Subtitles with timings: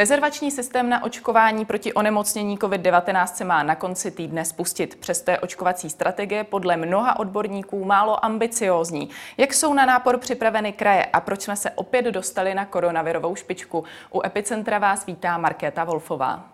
[0.00, 4.96] Rezervační systém na očkování proti onemocnění COVID-19 se má na konci týdne spustit.
[4.96, 9.10] Přesto je očkovací strategie podle mnoha odborníků málo ambiciózní.
[9.36, 13.84] Jak jsou na nápor připraveny kraje a proč jsme se opět dostali na koronavirovou špičku?
[14.14, 16.48] U Epicentra vás vítá Markéta Wolfová.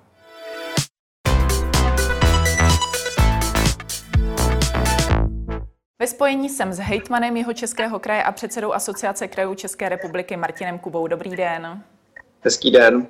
[5.98, 10.78] Ve spojení jsem s hejtmanem jeho českého kraje a předsedou Asociace krajů České republiky Martinem
[10.78, 11.06] Kubou.
[11.06, 11.82] Dobrý den.
[12.40, 13.06] Hezký den.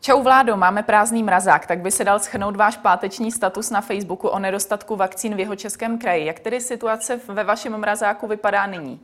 [0.00, 4.28] Čau vládo, máme prázdný mrazák, tak by se dal schrnout váš páteční status na Facebooku
[4.28, 6.26] o nedostatku vakcín v jeho českém kraji.
[6.26, 9.00] Jak tedy situace ve vašem mrazáku vypadá nyní?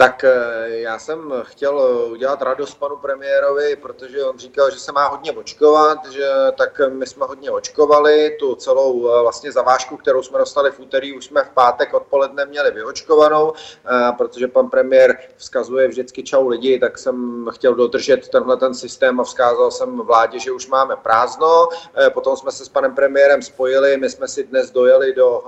[0.00, 1.78] Tak eh, já jsem chtěl
[2.12, 7.06] udělat radost panu premiérovi, protože on říkal, že se má hodně očkovat, že tak my
[7.06, 11.44] jsme hodně očkovali, tu celou eh, vlastně zavážku, kterou jsme dostali v úterý, už jsme
[11.44, 17.46] v pátek odpoledne měli vyočkovanou, eh, protože pan premiér vzkazuje vždycky čau lidi, tak jsem
[17.52, 21.68] chtěl dodržet tenhle ten systém a vzkázal jsem vládě, že už máme prázdno.
[22.14, 25.42] Potom jsme se s panem premiérem spojili, my jsme si dnes dojeli do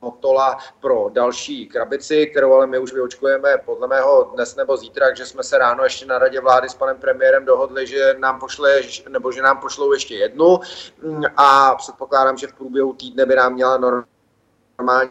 [0.00, 5.06] Motola pro další krabici, kterou ale my už vyočkujeme po podle mého dnes nebo zítra,
[5.06, 8.80] takže jsme se ráno ještě na radě vlády s panem premiérem dohodli, že nám pošle,
[9.08, 10.60] nebo že nám pošlou ještě jednu.
[11.36, 13.78] A předpokládám, že v průběhu týdne by nám měla
[14.78, 15.10] normálně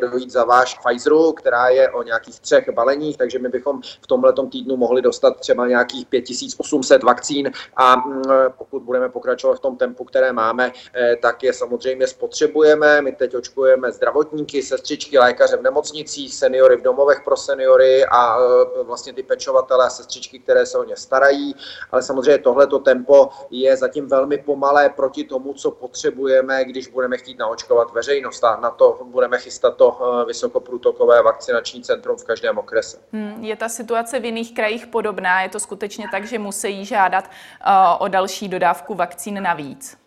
[0.00, 4.32] dojít za váš Pfizeru, která je o nějakých třech baleních, takže my bychom v tomhle
[4.50, 8.22] týdnu mohli dostat třeba nějakých 5800 vakcín a mm,
[8.58, 13.02] pokud budeme pokračovat v tom tempu, které máme, eh, tak je samozřejmě spotřebujeme.
[13.02, 18.82] My teď očkujeme zdravotníky, sestřičky, lékaře v nemocnicích, seniory v domovech pro seniory a eh,
[18.82, 21.54] vlastně ty pečovatele a sestřičky, které se o ně starají.
[21.90, 27.38] Ale samozřejmě tohleto tempo je zatím velmi pomalé proti tomu, co potřebujeme, když budeme chtít
[27.38, 32.58] naočkovat veřejnost a na to budeme chystat chystat to eh, vysokoprůtokové vakcinační centrum v každém
[32.58, 32.98] okrese.
[33.12, 35.42] Hmm, je ta situace v jiných krajích podobná?
[35.42, 39.99] Je to skutečně tak, že musí žádat uh, o další dodávku vakcín navíc?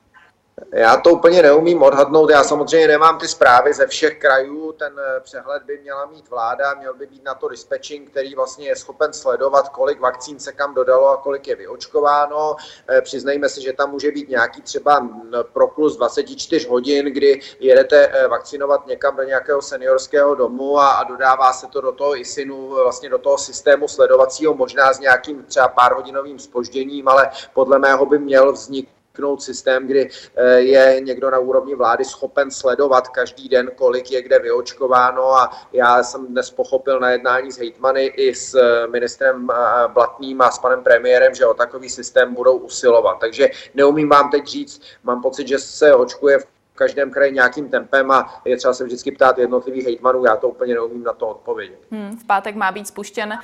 [0.72, 2.30] Já to úplně neumím odhadnout.
[2.30, 4.72] Já samozřejmě nemám ty zprávy ze všech krajů.
[4.72, 8.68] Ten eh, přehled by měla mít vláda, měl by být na to dispatching, který vlastně
[8.68, 12.56] je schopen sledovat, kolik vakcín se kam dodalo a kolik je vyočkováno.
[12.90, 15.09] Eh, přiznejme si, že tam může být nějaký třeba
[15.53, 21.53] proklus 24 hodin, kdy jedete eh, vakcinovat někam do nějakého seniorského domu a, a dodává
[21.53, 25.94] se to do toho ISINu, vlastně do toho systému sledovacího, možná s nějakým třeba pár
[25.94, 31.40] hodinovým spožděním, ale podle mého by měl vzniknout vzniknout systém, kdy eh, je někdo na
[31.40, 37.00] úrovni vlády schopen sledovat každý den, kolik je kde vyočkováno a já jsem dnes pochopil
[37.00, 41.46] na jednání s hejtmany i s eh, ministrem eh, Blatným a s panem premiérem, že
[41.46, 43.19] o takový systém budou usilovat.
[43.19, 47.69] Takže neumím vám teď říct, mám pocit, že se očkuje v v každém kraji nějakým
[47.69, 51.28] tempem a je třeba se vždycky ptát jednotlivých hejtmanů, já to úplně neumím na to
[51.28, 51.79] odpovědět.
[51.91, 53.39] Hmm, v pátek má být spuštěn uh,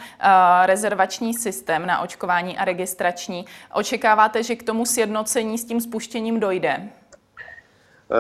[0.65, 3.45] rezervační systém na očkování a registrační.
[3.73, 6.89] Očekáváte, že k tomu sjednocení s tím spuštěním dojde?
[8.09, 8.17] Uh,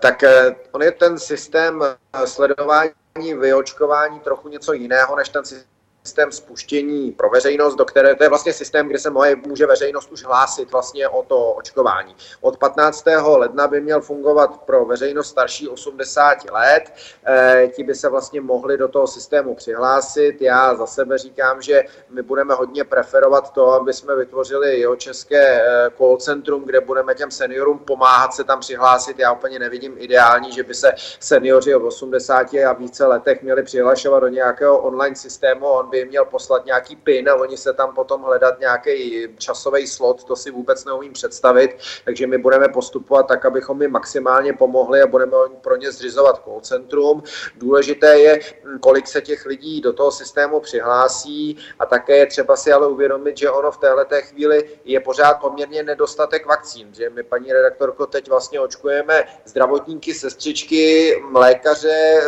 [0.00, 1.82] tak uh, on je ten systém
[2.24, 2.92] sledování
[3.40, 8.28] vyočkování trochu něco jiného než ten systém systém spuštění pro veřejnost, do které to je
[8.28, 12.16] vlastně systém, kde se moje, může veřejnost už hlásit vlastně o to očkování.
[12.40, 13.04] Od 15.
[13.24, 16.92] ledna by měl fungovat pro veřejnost starší 80 let.
[17.26, 20.42] E, ti by se vlastně mohli do toho systému přihlásit.
[20.42, 25.62] Já za sebe říkám, že my budeme hodně preferovat to, aby jsme vytvořili jeho české
[25.62, 29.18] eh, call centrum, kde budeme těm seniorům pomáhat se tam přihlásit.
[29.18, 34.20] Já úplně nevidím ideální, že by se seniori o 80 a více letech měli přihlašovat
[34.20, 35.66] do nějakého online systému.
[35.66, 40.24] On by měl poslat nějaký PIN a oni se tam potom hledat nějaký časový slot,
[40.24, 45.06] to si vůbec neumím představit, takže my budeme postupovat tak, abychom jim maximálně pomohli a
[45.06, 47.22] budeme pro ně zřizovat call centrum.
[47.56, 48.40] Důležité je,
[48.80, 53.38] kolik se těch lidí do toho systému přihlásí a také je třeba si ale uvědomit,
[53.38, 58.28] že ono v této chvíli je pořád poměrně nedostatek vakcín, že my, paní redaktorko, teď
[58.28, 62.20] vlastně očkujeme zdravotníky, sestřičky, lékaře,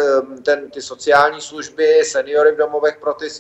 [0.42, 3.30] ten, ty sociální služby, seniory v domovech pro ty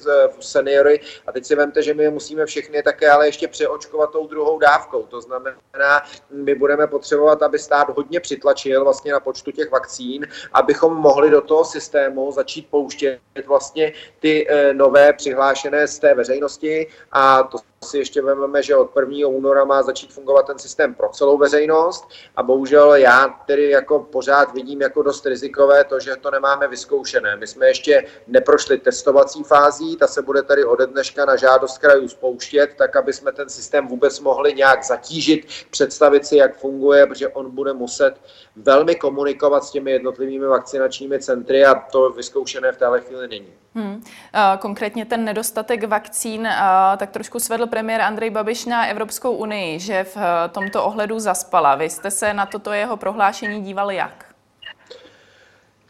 [0.40, 4.58] seniory a teď si vemte, že my musíme všechny také ale ještě přeočkovat tou druhou
[4.58, 5.02] dávkou.
[5.02, 10.94] To znamená, my budeme potřebovat, aby stát hodně přitlačil vlastně na počtu těch vakcín, abychom
[10.94, 17.42] mohli do toho systému začít pouštět vlastně ty eh, nové přihlášené z té veřejnosti a
[17.42, 19.28] to si ještě vezmeme, že od 1.
[19.28, 24.54] února má začít fungovat ten systém pro celou veřejnost a bohužel já tedy jako pořád
[24.54, 27.36] vidím jako dost rizikové to, že to nemáme vyzkoušené.
[27.36, 32.08] My jsme ještě neprošli testovací fází, ta se bude tady ode dneška na žádost krajů
[32.08, 37.28] spouštět, tak aby jsme ten systém vůbec mohli nějak zatížit, představit si, jak funguje, protože
[37.28, 38.14] on bude muset
[38.56, 43.52] velmi komunikovat s těmi jednotlivými vakcinačními centry a to vyzkoušené v téhle chvíli není.
[43.74, 44.02] Hmm.
[44.58, 46.48] Konkrétně ten nedostatek vakcín
[46.96, 50.16] tak trošku svedl premiér Andrej Babiš na Evropskou unii, že v
[50.52, 51.74] tomto ohledu zaspala.
[51.74, 54.29] Vy jste se na toto jeho prohlášení dívali jak?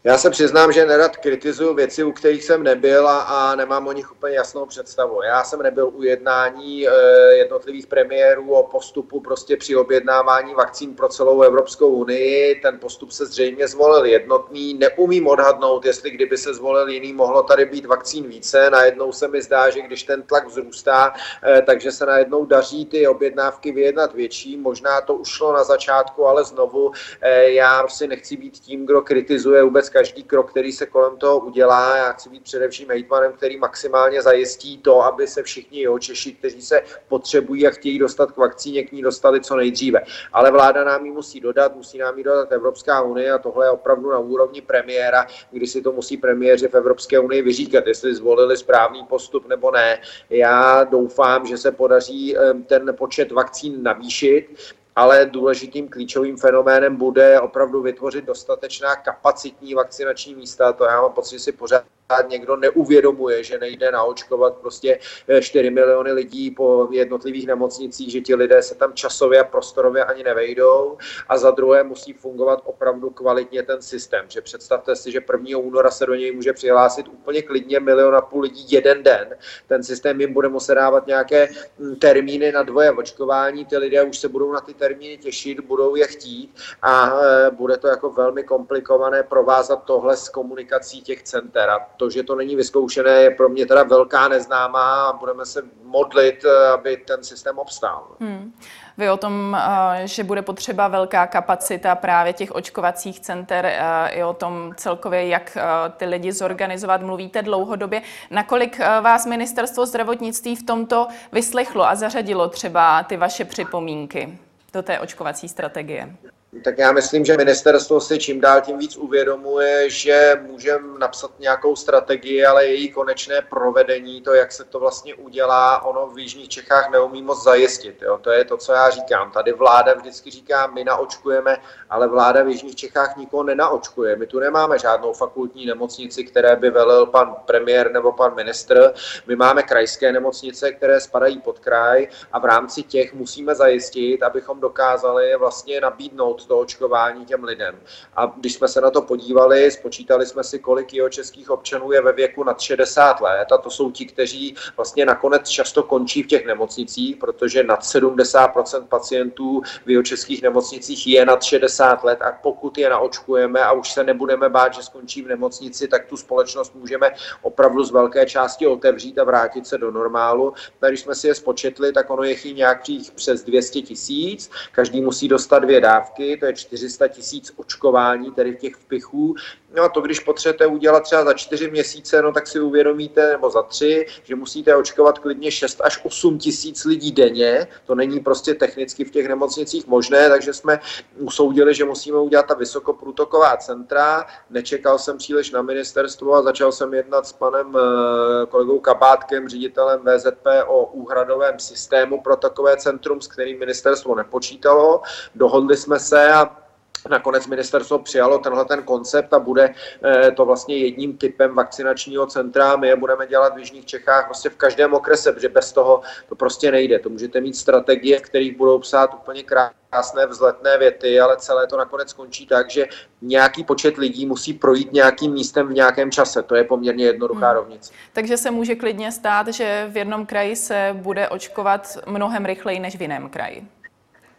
[0.03, 3.91] Já se přiznám, že nerad kritizuju věci, u kterých jsem nebyl a, a nemám o
[3.91, 5.23] nich úplně jasnou představu.
[5.23, 6.91] Já jsem nebyl u jednání e,
[7.35, 12.55] jednotlivých premiérů o postupu prostě při objednávání vakcín pro celou Evropskou unii.
[12.55, 14.73] Ten postup se zřejmě zvolil jednotný.
[14.73, 18.69] Neumím odhadnout, jestli kdyby se zvolil jiný, mohlo tady být vakcín více.
[18.69, 21.13] Najednou se mi zdá, že když ten tlak vzrůstá,
[21.43, 24.57] e, takže se najednou daří ty objednávky vyjednat větší.
[24.57, 29.63] Možná to ušlo na začátku, ale znovu e, já si nechci být tím, kdo kritizuje
[29.63, 31.97] vůbec každý krok, který se kolem toho udělá.
[31.97, 36.61] Já chci být především hejtmanem, který maximálně zajistí to, aby se všichni jeho Češi, kteří
[36.61, 40.01] se potřebují a chtějí dostat k vakcíně, k ní dostali co nejdříve.
[40.33, 43.69] Ale vláda nám ji musí dodat, musí nám ji dodat Evropská unie a tohle je
[43.69, 48.57] opravdu na úrovni premiéra, kdy si to musí premiéři v Evropské unii vyříkat, jestli zvolili
[48.57, 50.01] správný postup nebo ne.
[50.29, 52.35] Já doufám, že se podaří
[52.65, 54.47] ten počet vakcín navýšit
[54.95, 60.73] ale důležitým klíčovým fenoménem bude opravdu vytvořit dostatečná kapacitní vakcinační místa.
[60.73, 61.83] To já mám pocit, že si pořád
[62.29, 64.99] někdo neuvědomuje, že nejde naočkovat prostě
[65.39, 70.03] 4 eh, miliony lidí po jednotlivých nemocnicích, že ti lidé se tam časově a prostorově
[70.03, 70.97] ani nevejdou.
[71.29, 74.25] A za druhé musí fungovat opravdu kvalitně ten systém.
[74.27, 75.57] Že představte si, že 1.
[75.57, 79.37] února se do něj může přihlásit úplně klidně milion a půl lidí jeden den.
[79.67, 81.49] Ten systém jim bude muset dávat nějaké
[81.79, 83.65] hm, termíny na dvoje očkování.
[83.65, 87.77] Ty lidé už se budou na ty termíny těšit, budou je chtít a eh, bude
[87.77, 91.69] to jako velmi komplikované provázat tohle s komunikací těch center.
[91.69, 95.61] A to, že to není vyzkoušené, je pro mě teda velká neznámá a budeme se
[95.83, 98.07] modlit, eh, aby ten systém obstál.
[98.19, 98.53] Hmm.
[98.97, 103.65] Vy o tom, eh, že bude potřeba velká kapacita právě těch očkovacích center
[104.09, 105.57] i o tom celkově, jak
[105.97, 108.01] ty lidi zorganizovat, mluvíte dlouhodobě.
[108.31, 114.37] Nakolik vás ministerstvo zdravotnictví v tomto vyslechlo a zařadilo třeba ty vaše připomínky
[114.73, 116.17] do té očkovací strategie?
[116.63, 121.75] Tak já myslím, že ministerstvo si čím dál tím víc uvědomuje, že můžeme napsat nějakou
[121.75, 126.91] strategii, ale její konečné provedení, to, jak se to vlastně udělá, ono v Jižních Čechách
[126.91, 128.01] neumí moc zajistit.
[128.01, 128.17] Jo?
[128.21, 129.31] To je to, co já říkám.
[129.31, 131.57] Tady vláda vždycky říká, my naočkujeme,
[131.89, 134.15] ale vláda v Jižních Čechách nikoho nenaočkuje.
[134.15, 138.93] My tu nemáme žádnou fakultní nemocnici, které by velil pan premiér nebo pan ministr.
[139.27, 144.59] My máme krajské nemocnice, které spadají pod kraj a v rámci těch musíme zajistit, abychom
[144.59, 147.79] dokázali vlastně nabídnout to očkování těm lidem.
[148.15, 152.01] A když jsme se na to podívali, spočítali jsme si, kolik jeho českých občanů je
[152.01, 156.27] ve věku nad 60 let a to jsou ti, kteří vlastně nakonec často končí v
[156.27, 162.31] těch nemocnicích, protože nad 70% pacientů v jeho českých nemocnicích je nad 60 let a
[162.31, 166.75] pokud je naočkujeme a už se nebudeme bát, že skončí v nemocnici, tak tu společnost
[166.75, 167.11] můžeme
[167.41, 170.53] opravdu z velké části otevřít a vrátit se do normálu.
[170.87, 175.27] Když jsme si je spočetli, tak ono je jich nějakých přes 200 tisíc, každý musí
[175.27, 179.35] dostat dvě dávky, to je 400 tisíc očkování, tedy těch vpichů.
[179.73, 183.49] No a to, když potřebujete udělat třeba za čtyři měsíce, no tak si uvědomíte, nebo
[183.49, 187.67] za tři, že musíte očkovat klidně 6 až 8 tisíc lidí denně.
[187.85, 190.79] To není prostě technicky v těch nemocnicích možné, takže jsme
[191.17, 194.25] usoudili, že musíme udělat ta vysokoprůtoková centra.
[194.49, 200.01] Nečekal jsem příliš na ministerstvo a začal jsem jednat s panem eh, kolegou Kabátkem, ředitelem
[200.05, 205.01] VZP o úhradovém systému pro takové centrum, s kterým ministerstvo nepočítalo.
[205.35, 206.61] Dohodli jsme se a
[207.09, 212.75] Nakonec ministerstvo přijalo tenhle ten koncept a bude eh, to vlastně jedním typem vakcinačního centra.
[212.75, 216.35] My je budeme dělat v Jižních Čechách vlastně v každém okrese, protože bez toho to
[216.35, 216.99] prostě nejde.
[216.99, 221.77] To můžete mít strategie, v kterých budou psát úplně krásné vzletné věty, ale celé to
[221.77, 222.87] nakonec skončí tak, že
[223.21, 226.43] nějaký počet lidí musí projít nějakým místem v nějakém čase.
[226.43, 227.55] To je poměrně jednoduchá hmm.
[227.55, 227.93] rovnice.
[228.13, 232.95] Takže se může klidně stát, že v jednom kraji se bude očkovat mnohem rychleji než
[232.95, 233.67] v jiném kraji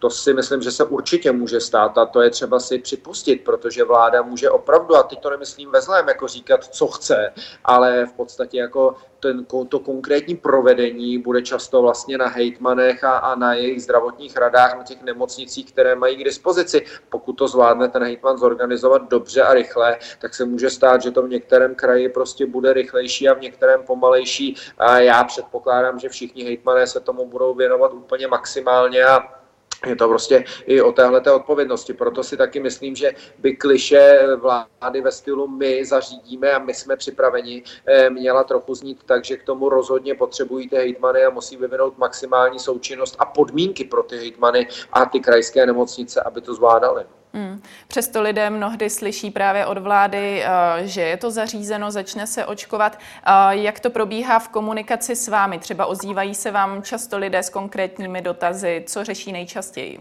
[0.02, 3.84] to si myslím, že se určitě může stát a to je třeba si připustit, protože
[3.84, 7.32] vláda může opravdu, a teď to nemyslím ve zlém, jako říkat, co chce,
[7.64, 13.34] ale v podstatě jako ten, to konkrétní provedení bude často vlastně na hejtmanech a, a
[13.34, 16.84] na jejich zdravotních radách, na těch nemocnicích, které mají k dispozici.
[17.08, 21.22] Pokud to zvládne ten hejtman zorganizovat dobře a rychle, tak se může stát, že to
[21.22, 24.56] v některém kraji prostě bude rychlejší a v některém pomalejší.
[24.78, 29.41] A já předpokládám, že všichni hejtmané se tomu budou věnovat úplně maximálně a
[29.86, 31.92] je to prostě i o téhle odpovědnosti.
[31.92, 36.96] Proto si taky myslím, že by kliše vlády ve stylu my zařídíme a my jsme
[36.96, 41.56] připraveni eh, měla trochu znít tak, že k tomu rozhodně potřebují ty hejtmany a musí
[41.56, 47.04] vyvinout maximální součinnost a podmínky pro ty hejtmany a ty krajské nemocnice, aby to zvládali.
[47.34, 47.62] Hmm.
[47.88, 52.98] Přesto lidé mnohdy slyší právě od vlády, eh, že je to zařízeno, začne se očkovat.
[52.98, 55.58] Eh, jak to probíhá v komunikaci s vámi?
[55.58, 59.98] Třeba ozývají se vám často lidé s konkrétními dotazy, co řeší nejčastěji?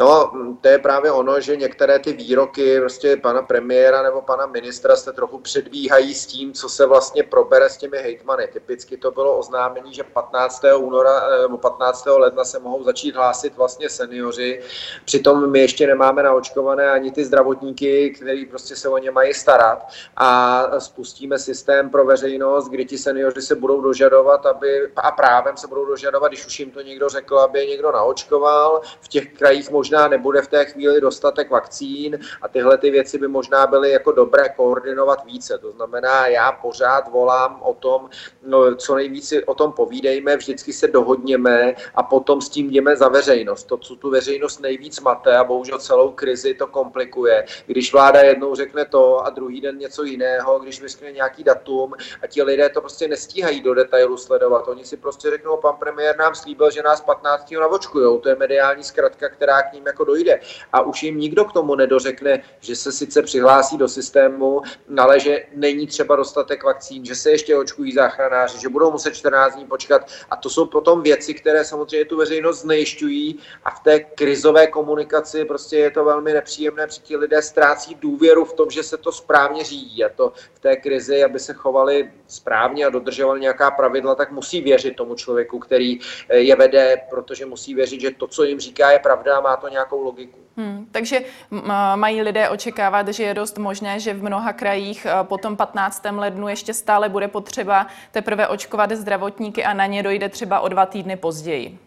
[0.00, 4.96] No, to je právě ono, že některé ty výroky prostě pana premiéra nebo pana ministra
[4.96, 8.48] se trochu předbíhají s tím, co se vlastně probere s těmi hejtmany.
[8.52, 10.64] Typicky to bylo oznámení, že 15.
[10.76, 12.06] února eh, nebo 15.
[12.06, 14.62] ledna se mohou začít hlásit vlastně seniori.
[15.04, 19.88] Přitom my ještě nemáme naočkované ani ty zdravotníky, kteří prostě se o ně mají starat.
[20.16, 25.66] A spustíme systém pro veřejnost, kdy ti seniori se budou dožadovat, aby, a právem se
[25.66, 28.80] budou dožadovat, když už jim to někdo řekl, aby je někdo naočkoval.
[29.00, 33.18] V těch krajích možná možná nebude v té chvíli dostatek vakcín a tyhle ty věci
[33.18, 35.58] by možná byly jako dobré koordinovat více.
[35.58, 38.10] To znamená, já pořád volám o tom,
[38.42, 43.08] no, co nejvíc o tom povídejme, vždycky se dohodněme a potom s tím jdeme za
[43.08, 43.64] veřejnost.
[43.64, 47.44] To, co tu veřejnost nejvíc mate a bohužel celou krizi to komplikuje.
[47.66, 52.26] Když vláda jednou řekne to a druhý den něco jiného, když vyskne nějaký datum a
[52.26, 54.68] ti lidé to prostě nestíhají do detailu sledovat.
[54.68, 57.50] Oni si prostě řeknou, pan premiér nám slíbil, že nás 15.
[57.50, 58.18] navočkujou.
[58.18, 60.40] To je mediální zkratka, která k ním jako dojde.
[60.72, 64.62] A už jim nikdo k tomu nedořekne, že se sice přihlásí do systému,
[64.98, 69.54] ale že není třeba dostatek vakcín, že se ještě očkují záchranáři, že budou muset 14
[69.54, 70.10] dní počkat.
[70.30, 75.44] A to jsou potom věci, které samozřejmě tu veřejnost znejišťují a v té krizové komunikaci
[75.44, 79.12] prostě je to velmi nepříjemné, protože ti lidé ztrácí důvěru v tom, že se to
[79.12, 80.04] správně řídí.
[80.04, 84.60] A to v té krizi, aby se chovali správně a dodržovali nějaká pravidla, tak musí
[84.60, 88.98] věřit tomu člověku, který je vede, protože musí věřit, že to, co jim říká, je
[88.98, 90.38] pravda a má to nějakou logiku.
[90.56, 91.20] Hmm, takže
[91.94, 96.02] mají lidé očekávat, že je dost možné, že v mnoha krajích po tom 15.
[96.16, 100.86] lednu ještě stále bude potřeba teprve očkovat zdravotníky a na ně dojde třeba o dva
[100.86, 101.78] týdny později.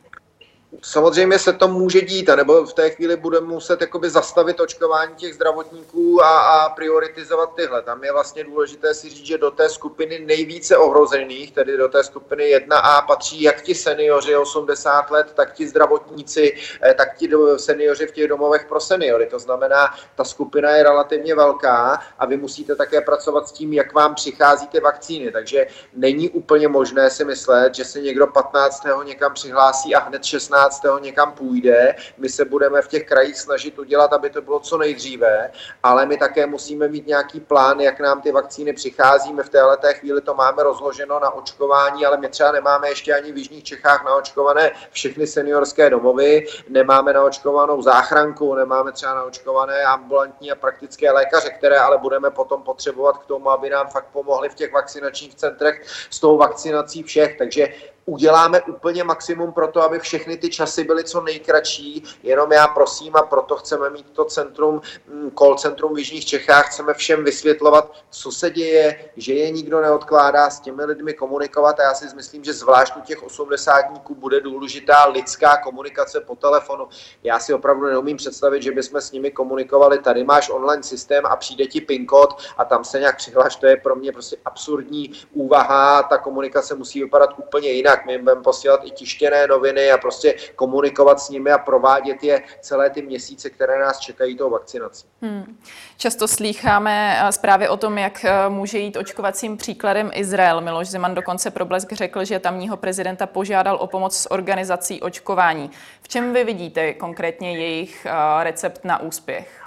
[0.84, 5.34] Samozřejmě se to může dít, nebo v té chvíli budeme muset jakoby zastavit očkování těch
[5.34, 7.82] zdravotníků a, a prioritizovat tyhle.
[7.82, 12.04] Tam je vlastně důležité si říct, že do té skupiny nejvíce ohrozených, tedy do té
[12.04, 18.08] skupiny 1A, patří jak ti seniori 80 let, tak ti zdravotníci, eh, tak ti seniori
[18.08, 19.26] v těch domovech pro seniory.
[19.26, 23.94] To znamená, ta skupina je relativně velká a vy musíte také pracovat s tím, jak
[23.94, 25.32] vám přichází ty vakcíny.
[25.32, 28.84] Takže není úplně možné si myslet, že se někdo 15.
[29.04, 31.02] někam přihlásí a hned 16 15.
[31.02, 31.96] někam půjde.
[32.18, 35.52] My se budeme v těch krajích snažit udělat, aby to bylo co nejdříve,
[35.84, 39.34] ale my také musíme mít nějaký plán, jak nám ty vakcíny přichází.
[39.34, 43.32] My v této chvíli to máme rozloženo na očkování, ale my třeba nemáme ještě ani
[43.32, 50.56] v Jižních Čechách naočkované všechny seniorské domovy, nemáme naočkovanou záchranku, nemáme třeba naočkované ambulantní a
[50.56, 54.74] praktické lékaře, které ale budeme potom potřebovat k tomu, aby nám fakt pomohli v těch
[54.74, 57.38] vakcinačních centrech s tou vakcinací všech.
[57.38, 57.68] Takže
[58.12, 62.04] uděláme úplně maximum pro to, aby všechny ty časy byly co nejkratší.
[62.24, 66.68] Jenom já prosím a proto chceme mít to centrum, mm, call centrum v Jižních Čechách,
[66.68, 71.80] chceme všem vysvětlovat, co se děje, že je nikdo neodkládá s těmi lidmi komunikovat.
[71.80, 76.88] A já si myslím, že zvlášť u těch osmdesátníků bude důležitá lidská komunikace po telefonu.
[77.24, 81.36] Já si opravdu neumím představit, že bychom s nimi komunikovali, tady máš online systém a
[81.36, 85.12] přijde ti PIN kód a tam se nějak přihlaš, to je pro mě prostě absurdní
[85.34, 89.98] úvaha, ta komunikace musí vypadat úplně jinak my jim budeme posílat i tištěné noviny a
[89.98, 95.08] prostě komunikovat s nimi a provádět je celé ty měsíce, které nás čekají tou vakcinací.
[95.22, 95.58] Hmm.
[95.98, 100.62] Často slýcháme eh, zprávy o tom, jak eh, může jít očkovacím příkladem Izrael.
[100.62, 105.72] Miloš Zeman dokonce pro Blesk řekl, že tamního prezidenta požádal o pomoc s organizací očkování.
[106.02, 109.61] V čem vy vidíte konkrétně jejich eh, recept na úspěch?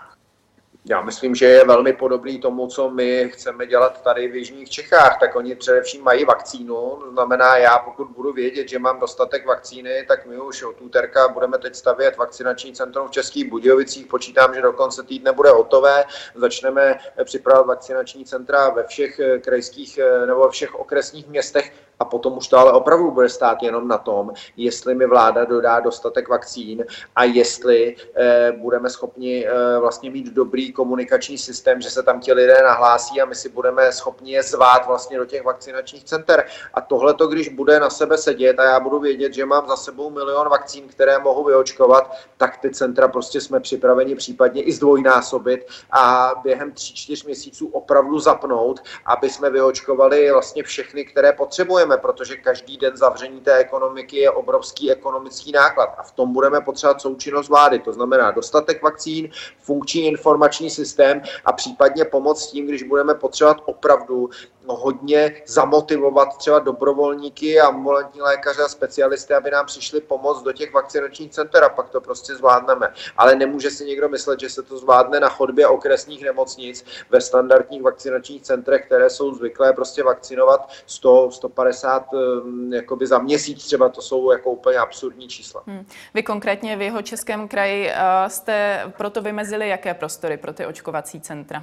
[0.87, 5.21] Já myslím, že je velmi podobný tomu, co my chceme dělat tady v Jižních Čechách.
[5.21, 10.05] Tak oni především mají vakcínu, to znamená, já pokud budu vědět, že mám dostatek vakcíny,
[10.09, 14.07] tak my už od úterka budeme teď stavět vakcinační centrum v Českých Budějovicích.
[14.07, 16.05] Počítám, že do konce týdne bude hotové.
[16.35, 21.73] Začneme připravovat vakcinační centra ve všech krajských nebo ve všech okresních městech
[22.05, 25.81] a potom už to ale opravdu bude stát jenom na tom, jestli mi vláda dodá
[25.81, 26.85] dostatek vakcín
[27.17, 32.33] a jestli eh, budeme schopni eh, vlastně mít dobrý komunikační systém, že se tam ti
[32.33, 36.45] lidé nahlásí a my si budeme schopni je zvát vlastně do těch vakcinačních center.
[36.75, 39.77] A tohle to, když bude na sebe sedět a já budu vědět, že mám za
[39.77, 45.67] sebou milion vakcín, které mohu vyočkovat, tak ty centra prostě jsme připraveni případně i zdvojnásobit
[45.91, 52.37] a během 3-4 měsíců opravdu zapnout, aby jsme vyočkovali vlastně všechny, které potřebujeme potřebujeme, protože
[52.37, 57.49] každý den zavření té ekonomiky je obrovský ekonomický náklad a v tom budeme potřebovat součinnost
[57.49, 57.79] vlády.
[57.79, 64.31] To znamená dostatek vakcín, funkční informační systém a případně pomoc tím, když budeme potřebovat opravdu
[64.67, 71.31] hodně zamotivovat třeba dobrovolníky, ambulantní lékaře a specialisty, aby nám přišli pomoct do těch vakcinačních
[71.31, 72.93] center a pak to prostě zvládneme.
[73.17, 77.83] Ale nemůže si někdo myslet, že se to zvládne na chodbě okresních nemocnic ve standardních
[77.83, 84.03] vakcinačních centrech, které jsou zvyklé prostě vakcinovat 100, 150 um, jakoby za měsíc třeba, to
[84.03, 85.63] jsou jako úplně absurdní čísla.
[85.67, 85.87] Hmm.
[86.15, 91.21] Vy konkrétně v jeho českém kraji uh, jste proto vymezili jaké prostory pro ty očkovací
[91.21, 91.63] centra?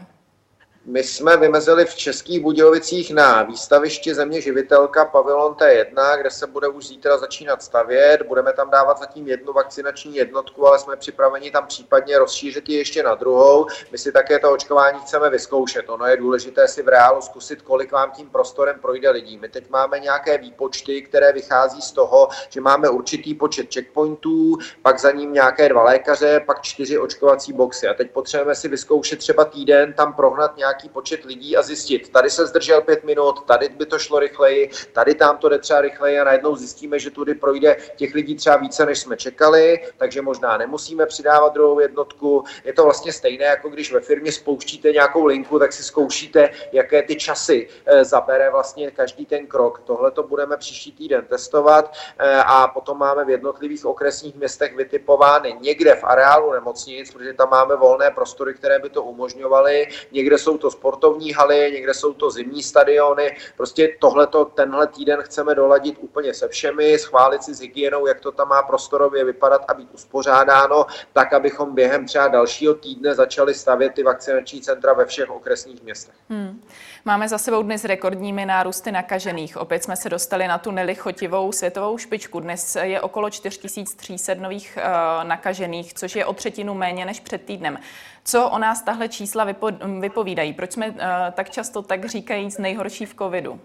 [0.86, 6.68] My jsme vymezili v Českých Budějovicích na výstavišti Země živitelka pavilon T1, kde se bude
[6.68, 8.22] už zítra začínat stavět.
[8.28, 13.04] Budeme tam dávat zatím jednu vakcinační jednotku, ale jsme připraveni tam případně rozšířit ji ještě
[13.04, 13.68] na druhou.
[13.92, 15.90] My si také to očkování chceme vyzkoušet.
[15.90, 19.38] Ono je důležité si v reálu zkusit, kolik vám tím prostorem projde lidí.
[19.38, 25.00] My teď máme nějaké výpočty, které vychází z toho, že máme určitý počet checkpointů, pak
[25.00, 27.88] za ním nějaké dva lékaře, pak čtyři očkovací boxy.
[27.88, 32.10] A teď potřebujeme si vyzkoušet třeba týden tam prohnat nějak nějaký počet lidí a zjistit,
[32.10, 35.82] tady se zdržel pět minut, tady by to šlo rychleji, tady tam to jde třeba
[35.82, 40.22] rychleji a najednou zjistíme, že tudy projde těch lidí třeba více, než jsme čekali, takže
[40.22, 42.44] možná nemusíme přidávat druhou jednotku.
[42.66, 47.04] Je to vlastně stejné, jako když ve firmě spouštíte nějakou linku, tak si zkoušíte, jaké
[47.04, 49.82] ty časy eh, zabere vlastně každý ten krok.
[49.86, 55.56] Tohle to budeme příští týden testovat eh, a potom máme v jednotlivých okresních městech vytipovány
[55.62, 59.88] někde v areálu nemocnic, protože tam máme volné prostory, které by to umožňovaly.
[60.12, 63.38] Někde jsou to sportovní haly, někde jsou to zimní stadiony.
[63.58, 68.32] Prostě tohleto, tenhle týden chceme doladit úplně se všemi, schválit si s hygienou, jak to
[68.32, 73.94] tam má prostorově vypadat a být uspořádáno, tak, abychom během třeba dalšího týdne začali stavět
[73.94, 76.16] ty vakcinační centra ve všech okresních městech.
[76.30, 76.62] Hmm.
[77.06, 79.58] Máme za sebou dnes rekordními nárůsty nakažených.
[79.58, 82.40] Opět jsme se dostali na tu nelichotivou světovou špičku.
[82.40, 87.78] Dnes je okolo 4300 nových uh, nakažených, což je o třetinu méně než před týdnem.
[88.24, 89.68] Co o nás tahle čísla vypo,
[90.00, 90.54] vypovídají?
[90.54, 90.96] Proč jsme uh,
[91.32, 93.60] tak často tak říkajíc nejhorší v covidu?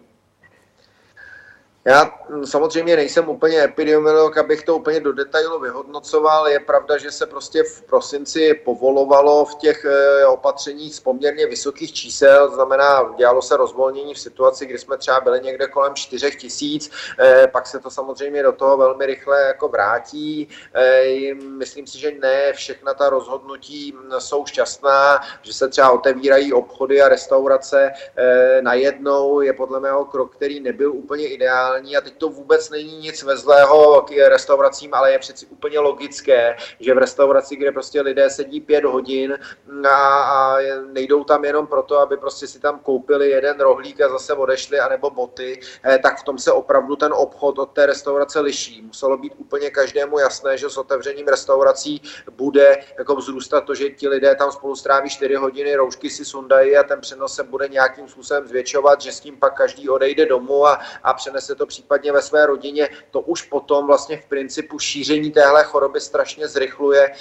[1.87, 2.11] Já
[2.45, 6.49] samozřejmě nejsem úplně epidemiolog, abych to úplně do detailu vyhodnocoval.
[6.49, 11.93] Je pravda, že se prostě v prosinci povolovalo v těch eh, opatřeních z poměrně vysokých
[11.93, 16.91] čísel, znamená, dělalo se rozvolnění v situaci, kdy jsme třeba byli někde kolem 4 tisíc,
[17.19, 20.49] eh, pak se to samozřejmě do toho velmi rychle jako vrátí.
[20.75, 27.03] Eh, myslím si, že ne všechna ta rozhodnutí jsou šťastná, že se třeba otevírají obchody
[27.03, 27.93] a restaurace
[28.61, 32.97] najednou, je podle mého krok, který nebyl úplně ideální ideální a teď to vůbec není
[32.99, 38.01] nic ve zlého k restauracím, ale je přeci úplně logické, že v restauraci, kde prostě
[38.01, 39.39] lidé sedí pět hodin
[39.89, 40.59] a, a
[40.93, 45.11] nejdou tam jenom proto, aby prostě si tam koupili jeden rohlík a zase odešli, anebo
[45.11, 48.83] boty, eh, tak v tom se opravdu ten obchod od té restaurace liší.
[48.83, 54.09] Muselo být úplně každému jasné, že s otevřením restaurací bude jako vzrůstat to, že ti
[54.09, 58.09] lidé tam spolu stráví 4 hodiny, roušky si sundají a ten přenos se bude nějakým
[58.09, 62.23] způsobem zvětšovat, že s tím pak každý odejde domů a, a přenese to případně ve
[62.23, 67.13] své rodině, to už potom vlastně v principu šíření téhle choroby strašně zrychluje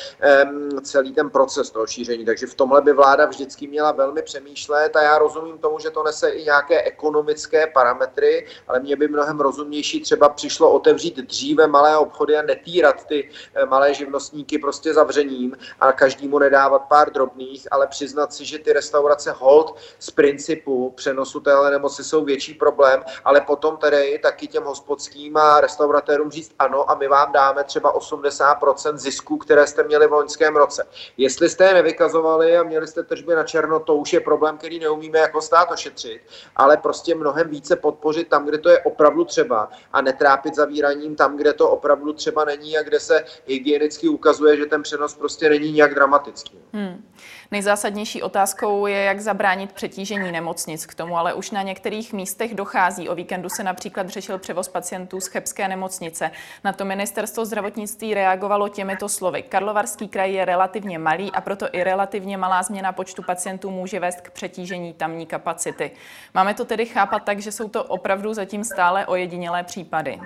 [0.83, 2.25] celý ten proces toho šíření.
[2.25, 6.03] Takže v tomhle by vláda vždycky měla velmi přemýšlet a já rozumím tomu, že to
[6.03, 11.97] nese i nějaké ekonomické parametry, ale mě by mnohem rozumnější třeba přišlo otevřít dříve malé
[11.97, 17.87] obchody a netýrat ty eh, malé živnostníky prostě zavřením a každému nedávat pár drobných, ale
[17.87, 23.41] přiznat si, že ty restaurace hold z principu přenosu téhle nemoci jsou větší problém, ale
[23.41, 27.95] potom tedy tak taky těm hospodským a restauratérům říct ano a my vám dáme třeba
[27.95, 30.87] 80% zisku, které jste měli v loňském roce.
[31.17, 34.79] Jestli jste je nevykazovali a měli jste tržby na černo, to už je problém, který
[34.79, 36.21] neumíme jako stát ošetřit,
[36.55, 41.37] ale prostě mnohem více podpořit tam, kde to je opravdu třeba a netrápit zavíraním tam,
[41.37, 45.71] kde to opravdu třeba není a kde se hygienicky ukazuje, že ten přenos prostě není
[45.71, 46.59] nějak dramatický.
[46.73, 47.03] Hmm.
[47.51, 50.85] Nejzásadnější otázkou je, jak zabránit přetížení nemocnic.
[50.85, 53.09] K tomu ale už na některých místech dochází.
[53.09, 56.31] O víkendu se například řešil převoz pacientů z Chebské nemocnice.
[56.63, 59.43] Na to ministerstvo zdravotnictví reagovalo těmito slovy.
[59.43, 64.21] Karlovarský kraj je relativně malý a proto i relativně malá změna počtu pacientů může vést
[64.21, 65.91] k přetížení tamní kapacity.
[66.33, 70.19] Máme to tedy chápat tak, že jsou to opravdu zatím stále ojedinělé případy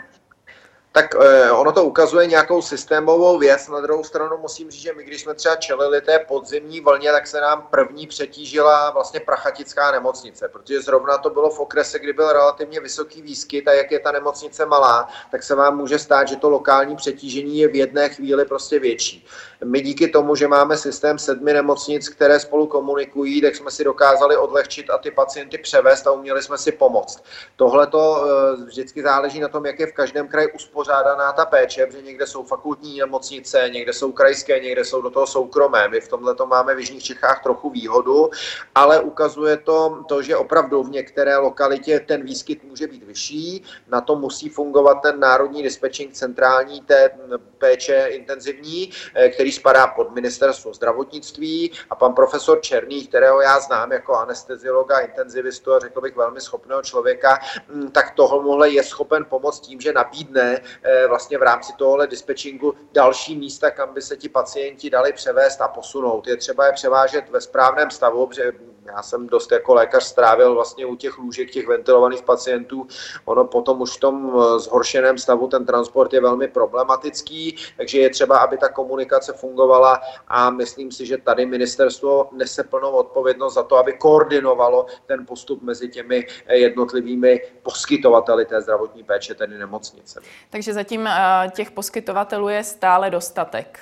[1.01, 3.67] tak eh, ono to ukazuje nějakou systémovou věc.
[3.67, 7.27] Na druhou stranu musím říct, že my, když jsme třeba čelili té podzimní vlně, tak
[7.27, 12.31] se nám první přetížila vlastně prachatická nemocnice, protože zrovna to bylo v okrese, kdy byl
[12.31, 16.35] relativně vysoký výskyt a jak je ta nemocnice malá, tak se vám může stát, že
[16.35, 19.25] to lokální přetížení je v jedné chvíli prostě větší.
[19.65, 24.37] My díky tomu, že máme systém sedmi nemocnic, které spolu komunikují, tak jsme si dokázali
[24.37, 27.23] odlehčit a ty pacienty převést a uměli jsme si pomoct.
[27.55, 31.85] Tohle to eh, vždycky záleží na tom, jak je v každém kraji uspořádaná ta péče,
[31.85, 35.87] protože někde jsou fakultní nemocnice, někde jsou krajské, někde jsou do toho soukromé.
[35.87, 38.29] My v tomhle to máme v Jižních Čechách trochu výhodu,
[38.75, 43.63] ale ukazuje to, to, že opravdu v některé lokalitě ten výskyt může být vyšší.
[43.87, 47.11] Na to musí fungovat ten národní dispečing centrální té
[47.57, 53.91] péče intenzivní, eh, který spadá pod ministerstvo zdravotnictví a pan profesor Černý, kterého já znám
[53.91, 59.59] jako anesteziologa, intenzivistu a řekl bych velmi schopného člověka, mm, tak tohle je schopen pomoct
[59.59, 64.29] tím, že nabídne eh, vlastně v rámci tohohle dispečingu další místa, kam by se ti
[64.29, 66.27] pacienti dali převést a posunout.
[66.27, 68.51] Je třeba je převážet ve správném stavu, protože
[68.95, 72.87] já jsem dost jako lékař strávil vlastně u těch lůžek, těch ventilovaných pacientů.
[73.25, 78.09] Ono potom už v tom eh, zhoršeném stavu ten transport je velmi problematický, takže je
[78.09, 83.63] třeba, aby ta komunikace fungovala a myslím si, že tady ministerstvo nese plnou odpovědnost za
[83.63, 90.21] to, aby koordinovalo ten postup mezi těmi eh, jednotlivými poskytovateli té zdravotní péče, tedy nemocnice.
[90.49, 93.79] Takže zatím eh, těch poskytovatelů je stále dostatek.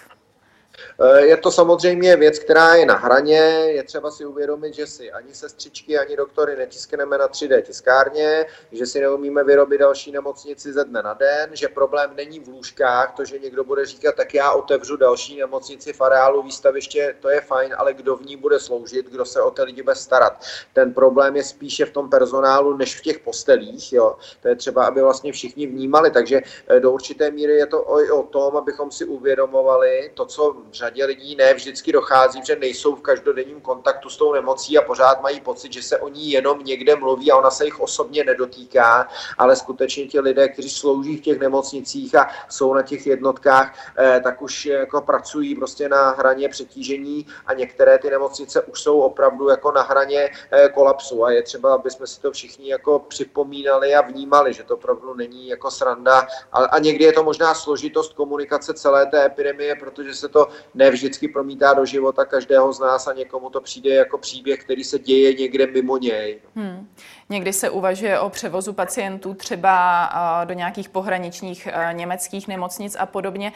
[1.00, 3.40] Eh, je to samozřejmě věc, která je na hraně.
[3.66, 8.86] Je třeba si uvědomit, že si ani sestřičky, ani doktory netiskneme na 3D tiskárně, že
[8.86, 13.26] si neumíme vyrobit další nemocnici ze dne na den, že problém není v lůžkách, to,
[13.26, 17.76] že někdo bude říkat, tak já otevřu další nemocnici v areálu výstaviště, to je fajn,
[17.78, 20.46] ale kdo v ní bude sloužit, kdo se o ty lidi bude starat.
[20.74, 23.94] Ten problém je spíše v tom personálu, než v těch postelích.
[23.94, 24.16] Jo.
[24.42, 26.12] To je třeba, aby vlastně všichni vnímali.
[26.12, 30.56] Takže eh, do určité míry je to o, o tom, abychom si uvědomovali to, co
[30.74, 35.22] řadě lidí ne vždycky dochází, že nejsou v každodenním kontaktu s tou nemocí a pořád
[35.22, 39.08] mají pocit, že se o ní jenom někde mluví a ona se jich osobně nedotýká,
[39.38, 44.22] ale skutečně ti lidé, kteří slouží v těch nemocnicích a jsou na těch jednotkách, eh,
[44.24, 49.50] tak už jako pracují prostě na hraně přetížení a některé ty nemocnice už jsou opravdu
[49.50, 51.26] jako na hraně eh, kolapsu.
[51.26, 55.14] A je třeba, aby jsme si to všichni jako připomínali a vnímali, že to opravdu
[55.14, 56.28] není jako sranda.
[56.52, 60.92] A, a někdy je to možná složitost komunikace celé té epidemie, protože se to ne
[60.92, 65.00] vždycky promítá do života každého z nás a někomu to přijde jako příběh, který se
[65.00, 66.40] děje někde mimo něj.
[66.56, 66.90] Hmm.
[67.30, 70.10] Někdy se uvažuje o převozu pacientů třeba
[70.46, 73.54] do nějakých pohraničních německých nemocnic a podobně.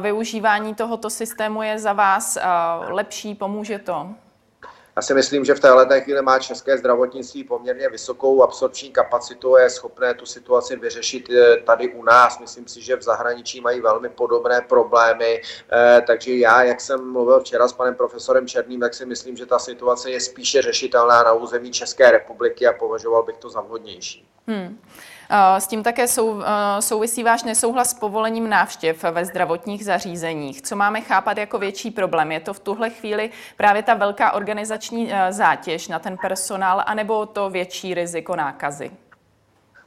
[0.00, 2.38] Využívání tohoto systému je za vás
[2.88, 4.08] lepší, pomůže to?
[4.96, 9.60] Já si myslím, že v téhle chvíli má české zdravotnictví poměrně vysokou absorpční kapacitu a
[9.60, 12.38] je schopné tu situaci vyřešit eh, tady u nás.
[12.38, 17.40] Myslím si, že v zahraničí mají velmi podobné problémy, eh, takže já, jak jsem mluvil
[17.40, 21.32] včera s panem profesorem Černým, tak si myslím, že ta situace je spíše řešitelná na
[21.32, 24.26] území České republiky a považoval bych to za vhodnější.
[24.46, 24.78] Hmm.
[25.58, 26.42] S tím také sou,
[26.80, 30.62] souvisí váš nesouhlas s povolením návštěv ve zdravotních zařízeních.
[30.62, 32.32] Co máme chápat jako větší problém?
[32.32, 37.26] Je to v tuhle chvíli právě ta velká organizační e, zátěž na ten personál, anebo
[37.26, 38.90] to větší riziko nákazy?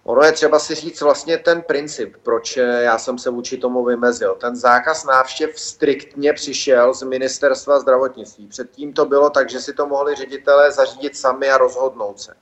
[0.07, 4.35] Ono je třeba si říct vlastně ten princip, proč já jsem se vůči tomu vymezil.
[4.35, 8.47] Ten zákaz návštěv striktně přišel z ministerstva zdravotnictví.
[8.47, 12.33] Předtím to bylo tak, že si to mohli ředitelé zařídit sami a rozhodnout se.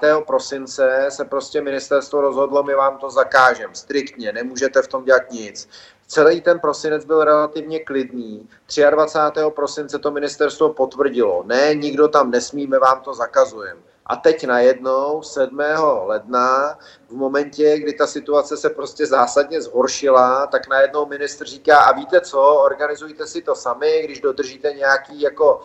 [0.00, 0.16] 5.
[0.26, 5.68] prosince se prostě ministerstvo rozhodlo, my vám to zakážeme striktně, nemůžete v tom dělat nic.
[6.06, 8.48] Celý ten prosinec byl relativně klidný.
[8.90, 9.40] 23.
[9.54, 11.42] prosince to ministerstvo potvrdilo.
[11.46, 13.89] Ne, nikdo tam nesmí, my vám to zakazujeme.
[14.10, 15.58] A teď najednou 7.
[16.02, 21.92] ledna, v momentě, kdy ta situace se prostě zásadně zhoršila, tak najednou ministr říká, a
[21.92, 25.62] víte co, organizujte si to sami, když dodržíte nějaký jako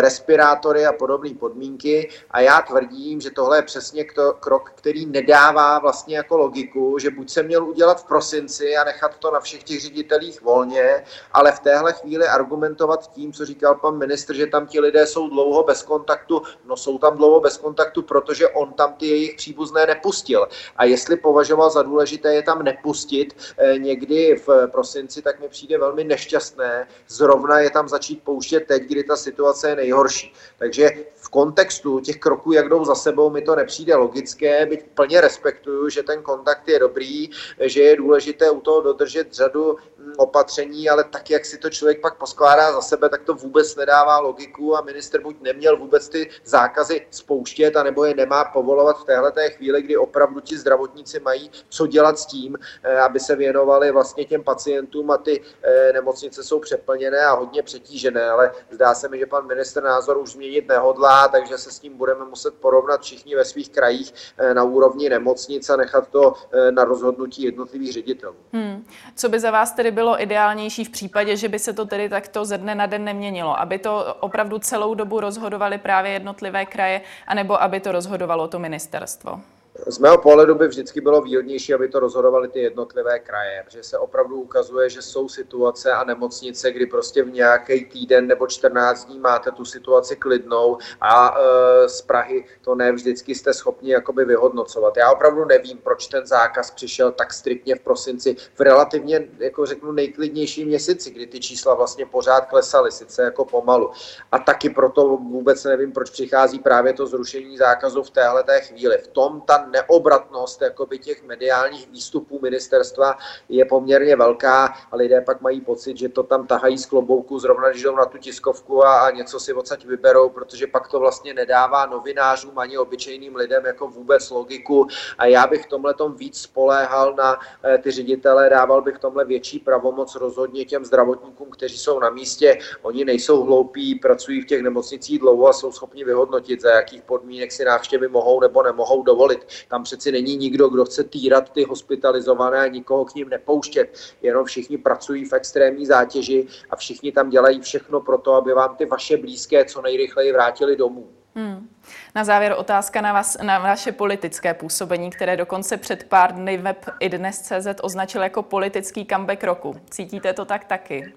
[0.00, 2.10] respirátory a podobné podmínky.
[2.30, 4.04] A já tvrdím, že tohle je přesně
[4.40, 9.16] krok, který nedává vlastně jako logiku, že buď se měl udělat v prosinci a nechat
[9.18, 13.98] to na všech těch ředitelích volně, ale v téhle chvíli argumentovat tím, co říkal pan
[13.98, 16.42] ministr, že tam ti lidé jsou dlouho bez kontaktu.
[16.64, 20.48] No jsou tam dlouho bez kontaktu, protože on tam ty jejich příbuzné nepustil.
[20.76, 25.78] A jestli považoval za důležité je tam nepustit eh, někdy v prosinci, tak mi přijde
[25.78, 30.34] velmi nešťastné zrovna je tam začít pouštět teď, kdy ta situace je nejhorší.
[30.58, 35.20] Takže v kontextu těch kroků, jak jdou za sebou, mi to nepřijde logické, byť plně
[35.20, 39.76] respektuju, že ten kontakt je dobrý, že je důležité u toho dodržet řadu
[40.16, 44.18] opatření, ale tak, jak si to člověk pak poskládá za sebe, tak to vůbec nedává
[44.18, 49.32] logiku a minister buď neměl vůbec ty zákazy spouštět, anebo je nemá povolovat v téhle
[49.32, 53.92] té chvíli, kdy opravdu ti zdravotníci mají co dělat s tím, eh, aby se věnovali
[53.92, 59.08] vlastně těm pacientům a ty eh, nemocnice jsou přeplněné a hodně přetížené, ale zdá se
[59.08, 63.00] mi, že pan minister názor už změnit nehodlá, takže se s tím budeme muset porovnat
[63.02, 64.14] všichni ve svých krajích
[64.52, 66.34] na úrovni nemocnic a nechat to
[66.70, 68.36] na rozhodnutí jednotlivých ředitelů.
[68.52, 68.84] Hmm.
[69.16, 72.44] Co by za vás tedy bylo ideálnější v případě, že by se to tedy takto
[72.44, 73.60] ze dne na den neměnilo?
[73.60, 79.40] Aby to opravdu celou dobu rozhodovali právě jednotlivé kraje, anebo aby to rozhodovalo to ministerstvo?
[79.86, 83.98] Z mého pohledu by vždycky bylo výhodnější, aby to rozhodovaly ty jednotlivé kraje, protože se
[83.98, 89.18] opravdu ukazuje, že jsou situace a nemocnice, kdy prostě v nějaký týden nebo 14 dní
[89.18, 94.96] máte tu situaci klidnou a e, z Prahy to ne vždycky jste schopni jakoby vyhodnocovat.
[94.96, 99.92] Já opravdu nevím, proč ten zákaz přišel tak striktně v prosinci, v relativně, jako řeknu,
[99.92, 103.90] nejklidnější měsíci, kdy ty čísla vlastně pořád klesaly, sice jako pomalu.
[104.32, 108.98] A taky proto vůbec nevím, proč přichází právě to zrušení zákazu v téhle chvíli.
[108.98, 115.40] V tom ta neobratnost jakoby těch mediálních výstupů ministerstva je poměrně velká a lidé pak
[115.40, 119.00] mají pocit, že to tam tahají z klobouku zrovna, když jdou na tu tiskovku a,
[119.00, 123.88] a něco si odsaď vyberou, protože pak to vlastně nedává novinářům ani obyčejným lidem jako
[123.88, 124.86] vůbec logiku
[125.18, 130.14] a já bych tomhle víc spoléhal na eh, ty ředitele, dával bych tomhle větší pravomoc
[130.14, 132.58] rozhodně těm zdravotníkům, kteří jsou na místě.
[132.82, 137.52] Oni nejsou hloupí, pracují v těch nemocnicích dlouho a jsou schopni vyhodnotit, za jakých podmínek
[137.52, 139.46] si návštěvy mohou nebo nemohou dovolit.
[139.68, 143.98] Tam přeci není nikdo, kdo chce týrat ty hospitalizované a nikoho k ním nepouštět.
[144.22, 148.76] Jenom všichni pracují v extrémní zátěži a všichni tam dělají všechno pro to, aby vám
[148.76, 151.08] ty vaše blízké co nejrychleji vrátili domů.
[151.34, 151.68] Hmm.
[152.14, 156.86] Na závěr otázka na, vás, na vaše politické působení, které dokonce před pár dny web
[157.00, 159.76] idnes.cz označil jako politický comeback roku.
[159.90, 161.12] Cítíte to tak taky?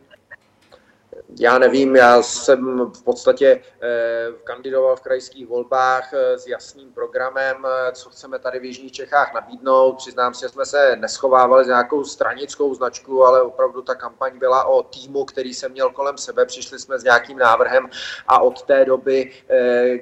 [1.39, 7.65] Já nevím, já jsem v podstatě eh, kandidoval v krajských volbách eh, s jasným programem,
[7.65, 9.97] eh, co chceme tady v Jižních Čechách nabídnout.
[9.97, 14.83] Přiznám se, jsme se neschovávali s nějakou stranickou značku, ale opravdu ta kampaň byla o
[14.83, 16.45] týmu, který jsem měl kolem sebe.
[16.45, 17.89] Přišli jsme s nějakým návrhem
[18.27, 19.31] a od té doby,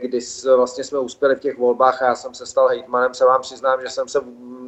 [0.02, 0.20] kdy
[0.56, 3.82] vlastně jsme uspěli v těch volbách a já jsem se stal hejtmanem, se vám přiznám,
[3.82, 4.20] že jsem se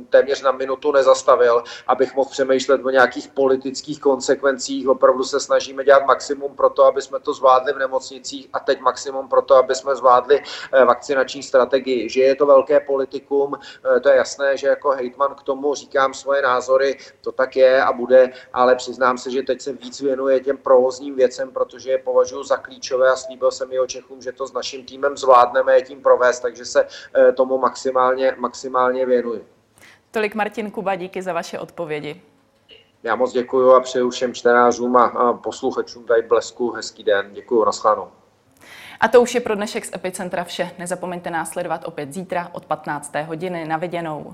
[0.09, 4.87] téměř na minutu nezastavil, abych mohl přemýšlet o nějakých politických konsekvencích.
[4.87, 8.79] Opravdu se snažíme dělat maximum pro to, aby jsme to zvládli v nemocnicích a teď
[8.79, 10.41] maximum pro to, aby jsme zvládli
[10.73, 12.09] eh, vakcinační strategii.
[12.09, 13.53] Že je to velké politikum,
[13.95, 17.83] eh, to je jasné, že jako hejtman k tomu říkám svoje názory, to tak je
[17.83, 21.97] a bude, ale přiznám se, že teď se víc věnuje těm provozním věcem, protože je
[21.97, 25.81] považuji za klíčové a slíbil jsem o Čechům, že to s naším týmem zvládneme je
[25.81, 29.45] tím provést, takže se eh, tomu maximálně, maximálně věnuji.
[30.11, 32.30] Tolik Martin Kuba, díky za vaše odpovědi.
[33.03, 37.29] Já moc děkuji a přeju všem čtenářům a posluchačům tady blesku hezký den.
[37.33, 38.07] Děkuji, naschledanou.
[38.99, 40.71] A to už je pro dnešek z Epicentra vše.
[40.79, 43.15] Nezapomeňte nás sledovat opět zítra od 15.
[43.25, 44.33] hodiny na viděnou.